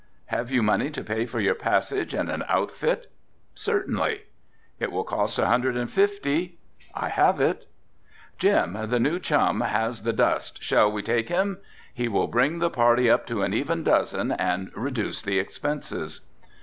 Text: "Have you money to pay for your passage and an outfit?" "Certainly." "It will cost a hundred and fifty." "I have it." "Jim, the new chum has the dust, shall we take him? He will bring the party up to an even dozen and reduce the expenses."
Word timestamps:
"Have 0.33 0.49
you 0.49 0.63
money 0.63 0.89
to 0.89 1.03
pay 1.03 1.27
for 1.27 1.39
your 1.39 1.53
passage 1.53 2.11
and 2.15 2.27
an 2.27 2.43
outfit?" 2.47 3.11
"Certainly." 3.53 4.23
"It 4.79 4.91
will 4.91 5.03
cost 5.03 5.37
a 5.37 5.45
hundred 5.45 5.77
and 5.77 5.91
fifty." 5.91 6.57
"I 6.95 7.09
have 7.09 7.39
it." 7.39 7.67
"Jim, 8.39 8.73
the 8.89 8.99
new 8.99 9.19
chum 9.19 9.61
has 9.61 10.01
the 10.01 10.11
dust, 10.11 10.63
shall 10.63 10.91
we 10.91 11.03
take 11.03 11.29
him? 11.29 11.59
He 11.93 12.07
will 12.07 12.25
bring 12.25 12.57
the 12.57 12.71
party 12.71 13.11
up 13.11 13.27
to 13.27 13.43
an 13.43 13.53
even 13.53 13.83
dozen 13.83 14.31
and 14.31 14.71
reduce 14.75 15.21
the 15.21 15.37
expenses." 15.37 16.21